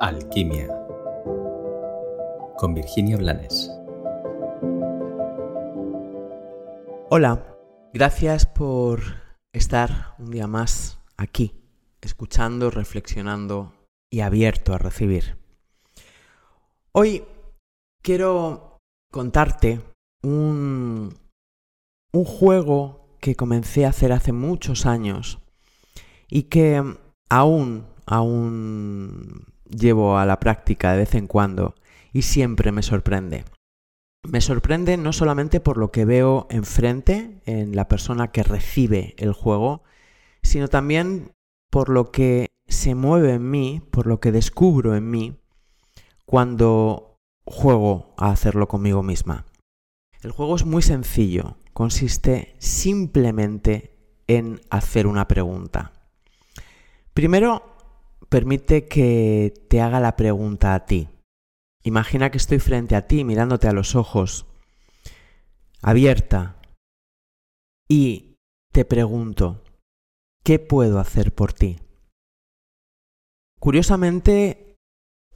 Alquimia 0.00 0.68
con 2.56 2.72
Virginia 2.72 3.16
Blanes. 3.16 3.68
Hola, 7.10 7.56
gracias 7.92 8.46
por 8.46 9.00
estar 9.52 10.14
un 10.18 10.30
día 10.30 10.46
más 10.46 11.00
aquí, 11.16 11.52
escuchando, 12.00 12.70
reflexionando 12.70 13.74
y 14.08 14.20
abierto 14.20 14.72
a 14.72 14.78
recibir. 14.78 15.36
Hoy 16.92 17.24
quiero 18.00 18.78
contarte 19.10 19.80
un, 20.22 21.12
un 22.12 22.24
juego 22.24 23.16
que 23.20 23.34
comencé 23.34 23.84
a 23.84 23.88
hacer 23.88 24.12
hace 24.12 24.30
muchos 24.30 24.86
años 24.86 25.40
y 26.28 26.44
que 26.44 26.84
aún, 27.28 27.86
aún 28.06 29.57
llevo 29.70 30.18
a 30.18 30.26
la 30.26 30.40
práctica 30.40 30.92
de 30.92 30.98
vez 30.98 31.14
en 31.14 31.26
cuando 31.26 31.74
y 32.12 32.22
siempre 32.22 32.72
me 32.72 32.82
sorprende. 32.82 33.44
Me 34.28 34.40
sorprende 34.40 34.96
no 34.96 35.12
solamente 35.12 35.60
por 35.60 35.78
lo 35.78 35.90
que 35.90 36.04
veo 36.04 36.46
enfrente 36.50 37.40
en 37.46 37.76
la 37.76 37.88
persona 37.88 38.32
que 38.32 38.42
recibe 38.42 39.14
el 39.18 39.32
juego, 39.32 39.82
sino 40.42 40.68
también 40.68 41.32
por 41.70 41.88
lo 41.88 42.10
que 42.10 42.48
se 42.66 42.94
mueve 42.94 43.34
en 43.34 43.50
mí, 43.50 43.82
por 43.90 44.06
lo 44.06 44.20
que 44.20 44.32
descubro 44.32 44.96
en 44.96 45.10
mí 45.10 45.38
cuando 46.26 47.16
juego 47.44 48.14
a 48.18 48.30
hacerlo 48.30 48.68
conmigo 48.68 49.02
misma. 49.02 49.46
El 50.20 50.32
juego 50.32 50.56
es 50.56 50.66
muy 50.66 50.82
sencillo, 50.82 51.56
consiste 51.72 52.56
simplemente 52.58 53.96
en 54.26 54.60
hacer 54.68 55.06
una 55.06 55.28
pregunta. 55.28 55.92
Primero, 57.14 57.77
permite 58.28 58.86
que 58.86 59.54
te 59.68 59.80
haga 59.80 60.00
la 60.00 60.16
pregunta 60.16 60.74
a 60.74 60.86
ti. 60.86 61.08
Imagina 61.82 62.30
que 62.30 62.38
estoy 62.38 62.58
frente 62.58 62.96
a 62.96 63.06
ti 63.06 63.24
mirándote 63.24 63.68
a 63.68 63.72
los 63.72 63.94
ojos, 63.94 64.46
abierta, 65.80 66.60
y 67.88 68.36
te 68.72 68.84
pregunto, 68.84 69.64
¿qué 70.44 70.58
puedo 70.58 70.98
hacer 70.98 71.34
por 71.34 71.52
ti? 71.52 71.80
Curiosamente, 73.58 74.76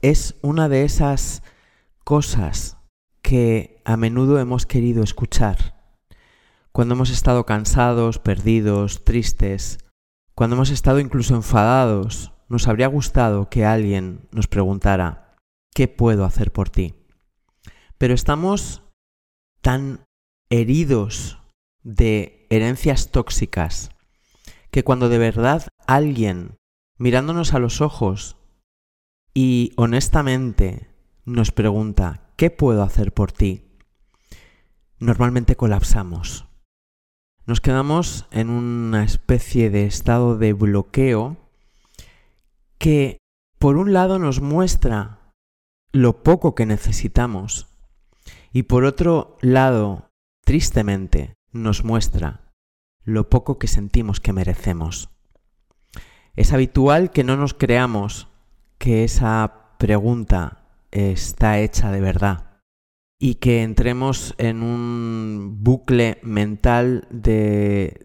es 0.01 0.35
una 0.41 0.69
de 0.69 0.83
esas 0.83 1.41
cosas 2.03 2.77
que 3.21 3.81
a 3.85 3.97
menudo 3.97 4.39
hemos 4.39 4.65
querido 4.65 5.01
escuchar. 5.03 5.81
Cuando 6.71 6.93
hemos 6.93 7.09
estado 7.09 7.45
cansados, 7.45 8.19
perdidos, 8.19 9.03
tristes, 9.03 9.79
cuando 10.35 10.55
hemos 10.55 10.69
estado 10.69 10.99
incluso 10.99 11.35
enfadados, 11.35 12.32
nos 12.53 12.67
habría 12.67 12.85
gustado 12.85 13.49
que 13.49 13.65
alguien 13.65 14.29
nos 14.31 14.47
preguntara, 14.47 15.35
¿qué 15.73 15.87
puedo 15.87 16.23
hacer 16.23 16.51
por 16.51 16.69
ti? 16.69 16.93
Pero 17.97 18.13
estamos 18.13 18.83
tan 19.61 20.05
heridos 20.51 21.39
de 21.81 22.45
herencias 22.51 23.09
tóxicas 23.09 23.89
que 24.69 24.83
cuando 24.83 25.09
de 25.09 25.17
verdad 25.17 25.67
alguien, 25.87 26.57
mirándonos 26.99 27.55
a 27.55 27.59
los 27.59 27.81
ojos 27.81 28.37
y 29.33 29.73
honestamente 29.75 30.91
nos 31.25 31.51
pregunta, 31.51 32.29
¿qué 32.37 32.51
puedo 32.51 32.83
hacer 32.83 33.15
por 33.15 33.31
ti? 33.31 33.79
Normalmente 34.99 35.55
colapsamos. 35.55 36.45
Nos 37.47 37.61
quedamos 37.61 38.27
en 38.29 38.51
una 38.51 39.03
especie 39.03 39.71
de 39.71 39.87
estado 39.87 40.37
de 40.37 40.53
bloqueo 40.53 41.42
que 42.83 43.21
por 43.59 43.77
un 43.77 43.93
lado 43.93 44.19
nos 44.19 44.41
muestra 44.41 45.31
lo 45.93 46.21
poco 46.21 46.53
que 46.53 46.65
necesitamos 46.65 47.69
y 48.51 48.63
por 48.63 48.83
otro 48.83 49.37
lado, 49.39 50.09
tristemente, 50.43 51.35
nos 51.53 51.85
muestra 51.85 52.51
lo 53.05 53.29
poco 53.29 53.57
que 53.57 53.69
sentimos 53.69 54.19
que 54.19 54.33
merecemos. 54.33 55.09
Es 56.35 56.51
habitual 56.51 57.11
que 57.11 57.23
no 57.23 57.37
nos 57.37 57.53
creamos 57.53 58.27
que 58.79 59.05
esa 59.05 59.77
pregunta 59.77 60.65
está 60.91 61.59
hecha 61.59 61.89
de 61.89 62.01
verdad 62.01 62.59
y 63.17 63.35
que 63.35 63.63
entremos 63.63 64.35
en 64.37 64.61
un 64.61 65.63
bucle 65.63 66.19
mental 66.21 67.07
de 67.11 68.02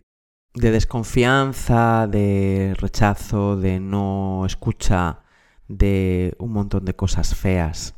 de 0.58 0.70
desconfianza, 0.70 2.06
de 2.06 2.74
rechazo, 2.78 3.56
de 3.56 3.80
no 3.80 4.44
escucha, 4.46 5.20
de 5.68 6.34
un 6.38 6.52
montón 6.52 6.84
de 6.84 6.96
cosas 6.96 7.34
feas 7.34 7.94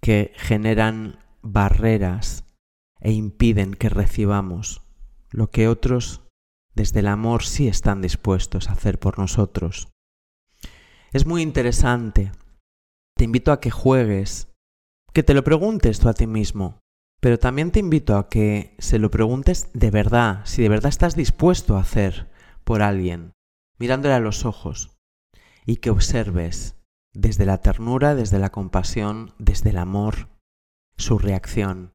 que 0.00 0.32
generan 0.36 1.18
barreras 1.42 2.44
e 3.00 3.12
impiden 3.12 3.74
que 3.74 3.88
recibamos 3.88 4.82
lo 5.30 5.50
que 5.50 5.68
otros 5.68 6.22
desde 6.74 7.00
el 7.00 7.08
amor 7.08 7.44
sí 7.44 7.68
están 7.68 8.02
dispuestos 8.02 8.68
a 8.68 8.72
hacer 8.72 8.98
por 8.98 9.18
nosotros. 9.18 9.88
Es 11.12 11.26
muy 11.26 11.42
interesante. 11.42 12.32
Te 13.16 13.24
invito 13.24 13.52
a 13.52 13.60
que 13.60 13.70
juegues, 13.70 14.48
que 15.12 15.22
te 15.22 15.34
lo 15.34 15.44
preguntes 15.44 16.00
tú 16.00 16.08
a 16.08 16.14
ti 16.14 16.26
mismo. 16.26 16.80
Pero 17.24 17.38
también 17.38 17.70
te 17.70 17.80
invito 17.80 18.18
a 18.18 18.28
que 18.28 18.76
se 18.78 18.98
lo 18.98 19.10
preguntes 19.10 19.70
de 19.72 19.90
verdad, 19.90 20.42
si 20.44 20.60
de 20.60 20.68
verdad 20.68 20.90
estás 20.90 21.16
dispuesto 21.16 21.74
a 21.74 21.80
hacer 21.80 22.30
por 22.64 22.82
alguien, 22.82 23.32
mirándole 23.78 24.12
a 24.12 24.20
los 24.20 24.44
ojos, 24.44 24.98
y 25.64 25.76
que 25.76 25.88
observes 25.88 26.76
desde 27.14 27.46
la 27.46 27.62
ternura, 27.62 28.14
desde 28.14 28.38
la 28.38 28.52
compasión, 28.52 29.32
desde 29.38 29.70
el 29.70 29.78
amor, 29.78 30.28
su 30.98 31.18
reacción. 31.18 31.94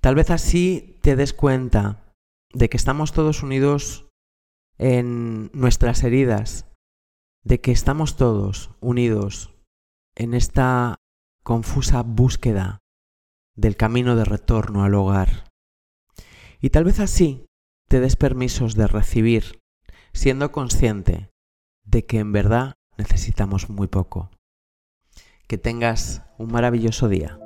Tal 0.00 0.14
vez 0.14 0.30
así 0.30 0.98
te 1.02 1.14
des 1.14 1.34
cuenta 1.34 2.10
de 2.54 2.70
que 2.70 2.78
estamos 2.78 3.12
todos 3.12 3.42
unidos 3.42 4.08
en 4.78 5.50
nuestras 5.52 6.04
heridas, 6.04 6.72
de 7.42 7.60
que 7.60 7.72
estamos 7.72 8.16
todos 8.16 8.70
unidos 8.80 9.52
en 10.14 10.32
esta 10.32 10.96
confusa 11.42 12.02
búsqueda 12.02 12.80
del 13.56 13.76
camino 13.76 14.16
de 14.16 14.24
retorno 14.24 14.84
al 14.84 14.94
hogar. 14.94 15.50
Y 16.60 16.70
tal 16.70 16.84
vez 16.84 17.00
así 17.00 17.46
te 17.88 18.00
des 18.00 18.16
permisos 18.16 18.74
de 18.74 18.86
recibir, 18.86 19.60
siendo 20.12 20.52
consciente 20.52 21.30
de 21.84 22.06
que 22.06 22.18
en 22.18 22.32
verdad 22.32 22.74
necesitamos 22.96 23.68
muy 23.68 23.86
poco. 23.86 24.30
Que 25.46 25.58
tengas 25.58 26.22
un 26.38 26.50
maravilloso 26.50 27.08
día. 27.08 27.38